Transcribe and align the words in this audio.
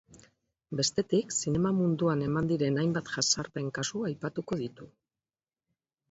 Bestetik, 0.77 1.33
zinema 1.41 1.71
munduan 1.79 2.23
eman 2.27 2.49
diren 2.51 2.79
hainbat 2.83 3.11
jazarpen 3.17 3.69
kasu 3.75 4.01
aipatuko 4.09 4.59
ditu. 4.63 4.89